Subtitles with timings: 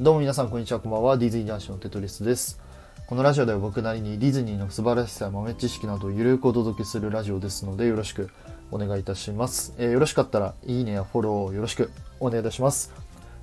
[0.00, 1.18] どうも皆さんこんにちは、こんばんは。
[1.18, 2.58] ディズニー男子のテトリスです。
[3.06, 8.30] このラジオでは僕なりにディズニーの素晴らしさや豆知識などをゆるくお届けするラジオですのでよろしく
[8.70, 9.74] お願いいたします。
[9.76, 12.94] えーよろしかったらいいねやフォローよろしくお願いいたします。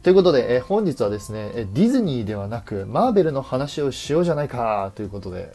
[0.02, 5.54] ということで、えー本日はですね、ディズニーではなくマーベルの話をしようじゃないかということで。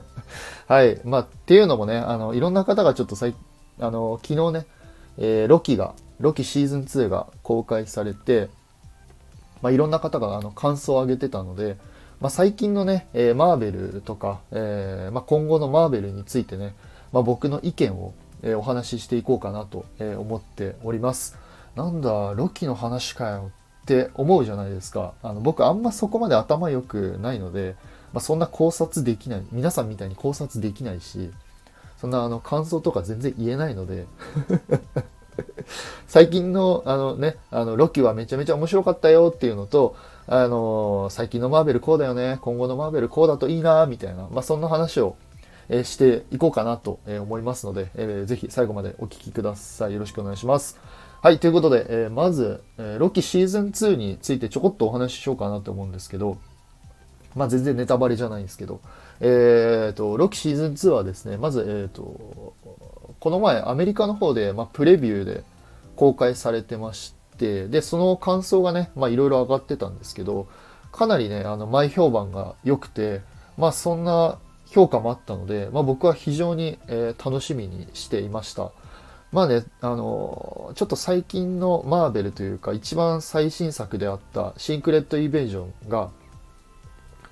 [0.68, 1.00] はい。
[1.04, 3.34] まあ、っていうのもね、あの、いろんな方がちょっとさい、
[3.80, 4.66] あの、昨日ね、
[5.16, 8.50] えーロキが、ロキシーズン2が公開されて、
[9.62, 11.76] まあ、いろんな方があの感想を上げてたので、
[12.20, 16.74] まあ、最近のね、えーマーベルとか、えーまあ、今後のマーベルについてね、
[17.12, 21.38] まあ、僕の意見を、えーお話ししていこうかなと、えー思っております。
[21.74, 23.50] なんだ、ロキの話かよ
[23.82, 25.12] って思うじゃないですか。
[25.22, 27.76] あの僕あんまそこまで頭良くないので、
[28.12, 31.30] まあ、そんな考察できない、皆さんみたいに考察できないし、
[31.98, 34.06] そんなあの感想とか全然言えないので、
[36.06, 45.16] 最近のあのね、あのロキはめちゃめちゃ面白かったよっていうのと、あの最近のマーベルこうだよね、今後のマーベルこうだといいな、みたいな、まあ、そんな話を、
[45.68, 49.92] えーしていこうかなと思いますので、えーぜひ最後までお聞きください。
[49.92, 50.78] よろしくお願いします。
[51.22, 56.38] はい、ということで、えーまず、えロキシーズン2についてちょこっとお話ししようかなと思うんですけど、
[57.36, 58.80] まあ、全然ネタバレじゃないんですけど、
[59.20, 62.54] えー、と、ロキシーズン2はですね、まず、えー、と、
[63.20, 65.44] この前アメリカの方で、まあ、プレビューで
[65.96, 70.48] 公開されてまして、で、その感想がね、まあ、いろいろ上がってたんですけど、
[70.92, 73.22] かなりね、あの、前評判が良くて、
[73.56, 78.72] まあ、そんな評価もあったので、まあ、僕は非常に、えー楽しみにしていました。
[79.32, 86.10] まあね、あのちょっと最近のマーベルというか、一番最新作であったシンクレット・イベージョンが、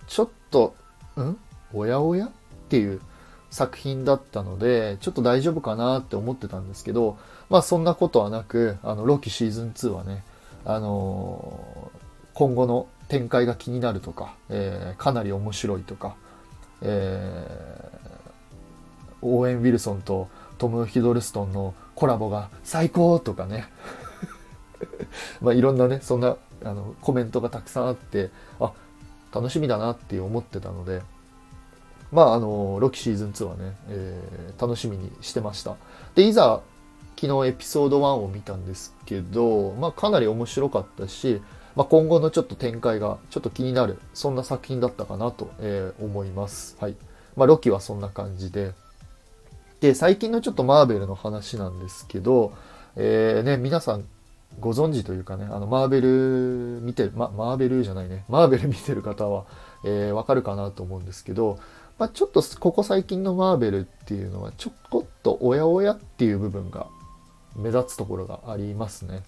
[0.07, 0.75] ちょっと、
[1.17, 1.37] ん？
[1.73, 2.27] おやおや？
[2.27, 2.31] っ
[2.69, 3.01] ていう
[3.55, 7.17] 作品だったので、ちょっと大丈夫かなって思ってたんですけど、
[7.49, 10.25] まあそんなことはなく、あの、ロキシーズン2はね、
[10.65, 11.99] あのー
[12.35, 16.17] 今後の展開が気になるとか、えーかなり面白いとか、
[16.83, 20.29] えーオーエン・ウィルソンと
[20.59, 23.69] トム・ヒドルストンのコラボが最高とかね、
[25.41, 28.73] まあいろんなね、そんなあのコメントがたくさんあって、あ、
[29.33, 31.03] 楽しみだなって思ってたので、
[32.15, 35.75] まあ、あの、ロキシーズン2はね、えー楽しみにしてました。
[36.15, 36.61] で、いざ、
[37.21, 41.43] 昨日エピソード1を見たんですけど、まあ、かなり面白かったし、
[41.75, 46.77] まあ、今後のちょっと展開がちょっと気になる、そんな作品だったかなと、えー思います。
[46.79, 46.95] はい。
[47.37, 48.75] まあ、ロキはそんな感じで。
[49.81, 52.53] で、最近のちょっとマーベルの話なんですけど、
[52.95, 54.05] えーね、皆さん
[54.61, 59.45] ご存知というかね、あの、マーベル見てる、ま、マーベルじゃないね、マーベル見てる方は、
[59.85, 61.59] えーわかるかなと思うんですけど、
[61.99, 66.89] まあ、ちょっとここ最近のマーベルっていうのは、ちょこっとおやおやっていう部分が
[67.55, 69.23] 目立つところがありますね。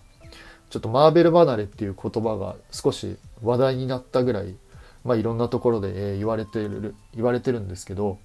[0.69, 4.57] ちょっとマーベル離れっていう言葉が少し話題になったぐらい、
[5.05, 8.19] まあ、いろんなところで、言われてる、言われてるんですけど、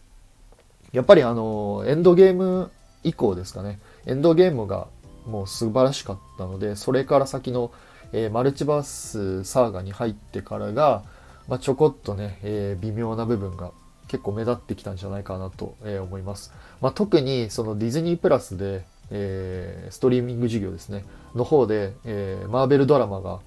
[0.92, 2.72] やっぱりあの、エンドゲーム
[3.04, 3.80] 以降ですかね。
[4.08, 4.88] エンドゲームが
[5.28, 7.72] もう素晴らしかったので、それから先の、
[8.12, 11.04] えーマルチバースサーガに入ってからが、
[11.48, 13.72] まあ、ちょこっとね、えー微妙な部分が
[14.12, 16.52] 結構目立ってきたんじゃないかなと、え思います。
[16.82, 23.40] まあ、特にそのディズニープラスで、えーストリーミング事業ですね、の方で、えーマーベルドラマが、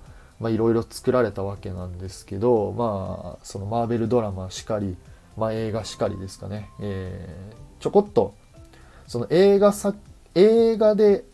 [0.49, 4.97] いろいろ作られたわけなんですけど、まあ、そのマーベルドラマしかり、
[5.37, 8.35] まあ、映画しかりですかね、えーちょこっと、
[9.07, 9.95] その映画さ、
[10.35, 11.25] 映画で、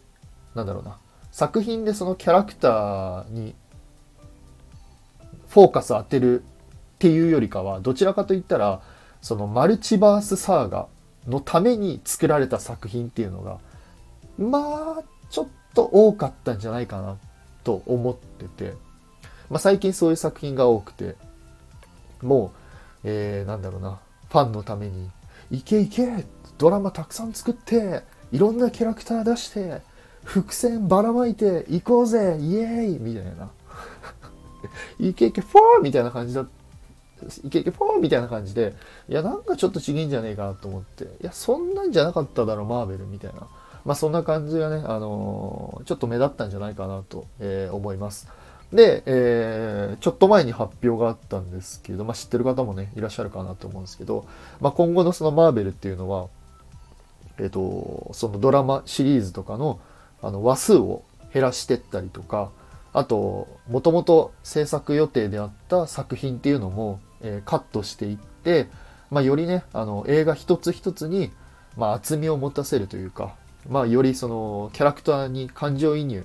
[0.57, 0.99] なんだろうな、
[1.31, 3.55] 作品でそのキャラクターに
[5.49, 6.45] フォーカス当てるっ
[6.99, 8.83] ていうよりかは、どちらかといったら、
[9.23, 10.87] そのマルチバースサーガ
[11.29, 13.59] のために作られた作品っていうのが、
[14.39, 17.17] まあ、ちょっと多かったんじゃないかな
[17.63, 18.75] と思ってて、
[19.51, 21.17] まあ最近そういう作品が多くて、
[22.23, 22.53] も
[23.05, 25.11] う、えー、なんだろうな、ファンのために、
[25.51, 26.25] いけいけ
[26.59, 29.83] ドラマたくさん作って、いろんなキャラクター出して、
[30.25, 33.51] 伏線ばらまいて行こうぜイエーイみたいな。
[34.99, 36.49] いけいけフォーみたいな感じだっ
[37.45, 38.75] いけいけフォーみたいな感じで、
[39.09, 43.47] いや、なんかちょっとちげんじゃねえかなと思って、いや、そんなんじゃなかっただろ、マーベルみたいな。
[43.85, 48.29] まあ、そんな感じがね、あのーちょっと目立ったんじゃないかなと、えー思います。
[48.73, 54.27] で、えーちょっと前に発表があったんですけど、まあ、知ってる方もね、いらっしゃるかなと思うんですけど、
[54.61, 56.29] まあ、今後のそのマーベルっていうのは、
[57.39, 59.81] えっ、と、そのドラマシリーズとかの
[60.23, 61.03] あの話数を
[61.33, 62.51] 減らしてったりとか、
[62.93, 68.69] あと、もともと制作予定であった作品っていうのも、えーカットしていって、
[69.11, 71.31] まあ、よりね、あの、映画一つ一つに、
[71.77, 73.35] まあ、厚みを持たせるというか、
[73.69, 76.25] まあ、よりその、キャラクターに感情移入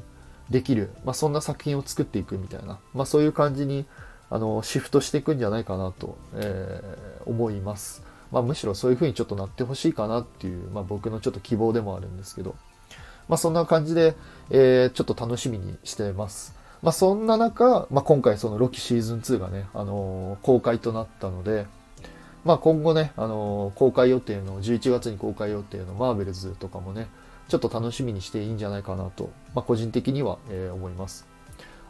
[0.50, 3.86] できる、まあ、そんな作品を作っていくみたいな、まあ、そういう感じに、
[4.30, 8.04] あの、シフトしていくんじゃないかなと、えー、思います。
[8.32, 12.56] まあ、むしろそういう風にちょっとなってほしいかなっていう、まあ、僕のちょっと希望でもあるんですけど、
[13.28, 14.16] まあ、そんな感じで、
[14.52, 16.56] えー、ちょっと楽しみにしてます。
[16.82, 21.66] まあ、そんな中、まあ、今回そのロキシーズン2がね、あのー、公開となったので、
[22.44, 27.08] まあ、今後ね、あのー、公開予定の、11月に公開予定のマーベルズとかもね、
[27.48, 31.26] ちょっと楽しみにしていいんじゃないかなと、まあ、個人的には、えー、思います。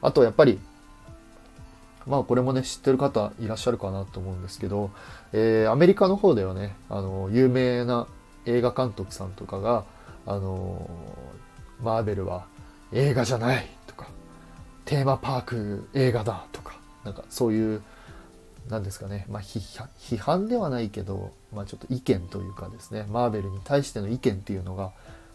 [0.02, 0.60] あと、やっぱり、
[2.08, 4.92] まあこれもね、知ってる方いらっしゃるかなと思うんですけど、
[5.34, 8.08] えー、アメリカの方ではね、あの、有名な
[8.46, 9.86] 映画監督さんとかが、
[10.26, 10.90] あの、
[11.82, 12.46] マーベルは
[12.92, 13.68] 映画じゃない、
[14.86, 17.82] テーマパーク映画だとか、なんかそういう、
[18.70, 24.92] なんですかね、まあ批判ではないけど、まあちょっと意見というかですね、マーベルに対しての意見っていうのが、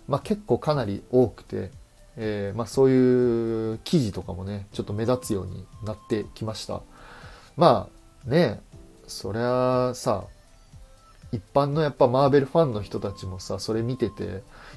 [0.09, 1.71] まあ結構かなり多くて、
[2.17, 6.83] えー、まあ、そういう記事とかもね、ちょっと目立つようになってきました。
[7.57, 7.89] ま
[8.27, 8.61] あね、
[9.07, 10.25] そりゃさ、
[11.33, 14.27] 一般のやっぱマーベルファンの人たちもさ、それ見てて、い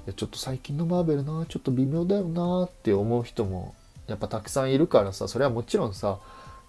[0.07, 3.73] やちょっと最近のマーベルな、ちょっと微妙だよなって思う人も
[4.07, 6.19] やっぱたくさんいるからさ、それはもちろんさ、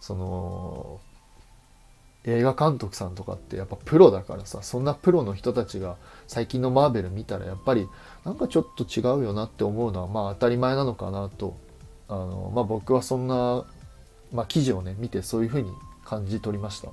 [0.01, 1.01] その、
[2.27, 5.97] 映画監督さんとかってやっぱプロだからさ、そんなプロの人たちが
[6.27, 7.87] 最近のマーベル見たらやっぱり
[8.25, 11.57] なんかちょっと違うよなって思うのはまあ当たり前なのかなと、
[12.09, 13.65] あの、まあ僕はそんな、
[14.33, 15.71] まあ記事をね、見てそういうふうに
[16.07, 16.89] 感じ取りました。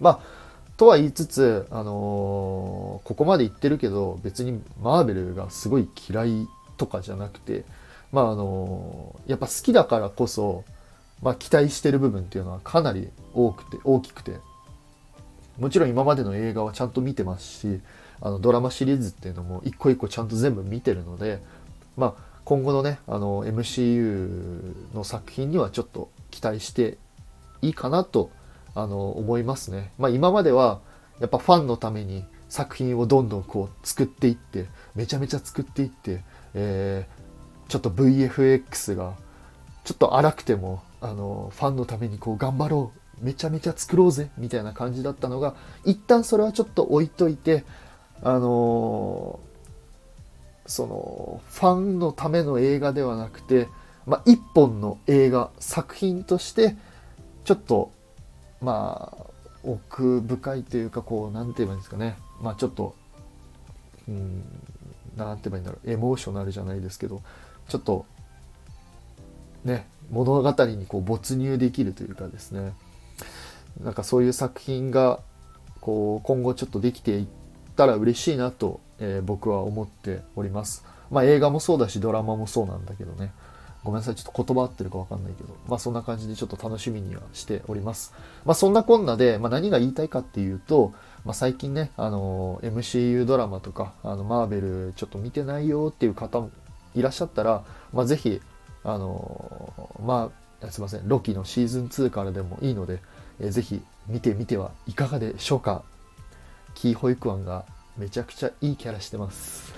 [0.00, 0.20] まあ、
[0.76, 7.64] とは言いつつ、あのー、ここまで言ってるけど別にマーベルがすごい嫌いとかじゃなくて、
[8.12, 10.64] まああの、やっぱ好きだからこそ、
[11.22, 14.38] まあ、期待してる部分っていうのはかなり多くて大きくて
[15.58, 17.80] もちろん今までの映画はちゃんと見てますし
[18.22, 21.42] あのドラマシリーズっていうのも一個一個ちゃんと全部見てるので、
[21.96, 26.96] まあ、今後のねあの MCU の作品にはちょっと期待して
[27.62, 28.30] いいかなと
[28.74, 29.92] あの思いますね。
[29.98, 30.80] まあ、今までは
[31.18, 36.22] やっぱファンのために作品をどんどんこう作っていってめちゃめちゃ作っていって、
[36.54, 37.20] えー、
[37.70, 39.14] ちょっと VFX が
[39.84, 47.64] ちょっと荒くてもあのファンのためにこう頑張ろうめちゃめちゃ作ろうぜみたいな感じだったのが一旦それはちょっと置いといて
[48.22, 49.38] あの
[50.66, 53.68] そのファンのための映画ではなくて、
[54.04, 56.76] まあ、一本の映画作品として
[57.44, 57.92] ちょっと
[58.60, 59.26] まあ
[59.62, 62.16] 奥深いというかこう何て言えばいいんですかね。
[62.40, 62.96] まあちょっと
[64.08, 64.42] うん
[65.16, 65.90] 何て言えばいいんだろう。
[65.90, 67.22] エモーショナルじゃないですけど
[67.70, 68.04] ちょっと
[69.64, 72.74] ね物語にこう没入できるというかですね
[73.82, 75.20] なんかそういう作品が
[75.80, 77.26] こう今後ちょっとできていっ
[77.76, 80.84] たら嬉しいなと、えー、僕は思っております。
[81.10, 83.32] まあ映画もそうだしドラマもそうなんだけどね。
[83.82, 84.14] ごめんなさい。
[84.14, 85.56] ちょっと言葉合ってるかわかんないけど。
[85.66, 88.12] まあそんな感じでちょっと楽しみにはしております。
[88.44, 90.92] まあそんなこんなで、まあ何が言いたいかっていうと、
[91.24, 96.46] まあ最近ね、あの MCU ドラマとか、あのマーベルちょっと見てないよっていう方
[96.94, 98.40] いらっしゃったら、まあぜひ
[98.82, 100.30] あのま
[100.62, 103.00] あ、すいません、ロキのシーズン2からでもいいので、
[103.38, 105.82] えー、ぜひ見てみてはいかがでしょうか。
[106.74, 107.64] キーホイクワンが
[107.96, 109.74] めちゃくちゃいいキャラしてます。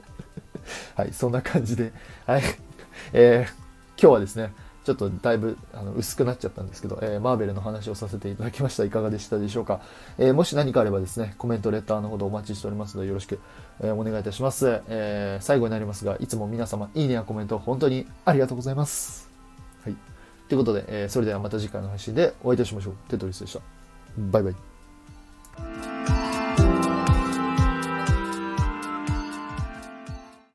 [0.94, 1.92] はい、そんな感じで、
[2.26, 2.42] はい、
[3.12, 8.84] えー、今日はですね、ちょっとだいぶあの薄くなっちゃったんですけど、えー、マーベルの話をさせていただきました。
[8.84, 9.80] いかがでしたでしょうか、
[10.18, 13.40] えー、もし何かあればですね、コメント、レターのほどお待ちしておりますのでよろしく、
[13.80, 19.30] えー、お願いいたします、え最後になりますが、いつも皆様、いいねやコメント本当にありがとうございます。
[19.84, 19.96] はい。
[20.48, 22.94] ということで、えそれではまた次回の配信でお会いいたしましょう。
[23.08, 23.60] テトリスでした。
[24.16, 24.69] バイバイ。